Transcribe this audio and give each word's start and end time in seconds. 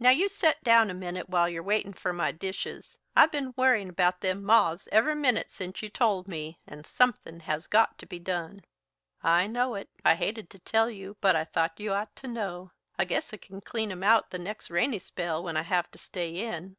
Now, 0.00 0.10
you 0.10 0.28
set 0.28 0.64
down 0.64 0.90
a 0.90 0.92
minute 0.92 1.28
while 1.28 1.48
you're 1.48 1.62
waitin' 1.62 1.92
for 1.92 2.12
my 2.12 2.32
dishes. 2.32 2.98
I've 3.14 3.30
ben 3.30 3.54
worryin' 3.56 3.92
'bout 3.92 4.20
them 4.20 4.42
moths 4.42 4.88
every 4.90 5.14
minute 5.14 5.52
since 5.52 5.80
you 5.84 5.88
told 5.88 6.26
me, 6.26 6.58
and 6.66 6.84
somethin' 6.84 7.38
has 7.38 7.68
got 7.68 7.96
to 7.98 8.06
be 8.06 8.18
done." 8.18 8.64
"I 9.22 9.46
know 9.46 9.76
it. 9.76 9.88
I 10.04 10.16
hated 10.16 10.50
to 10.50 10.58
tell 10.58 10.90
you, 10.90 11.16
but 11.20 11.36
I 11.36 11.44
thought 11.44 11.78
you 11.78 11.92
ought 11.92 12.16
to 12.16 12.26
know. 12.26 12.72
I 12.98 13.04
guess 13.04 13.32
I 13.32 13.36
c'n 13.36 13.60
clean 13.60 13.92
'em 13.92 14.02
out 14.02 14.30
the 14.30 14.38
next 14.40 14.68
rainy 14.68 14.98
spell 14.98 15.44
when 15.44 15.56
I 15.56 15.62
have 15.62 15.88
to 15.92 15.96
stay 15.98 16.32
in." 16.44 16.76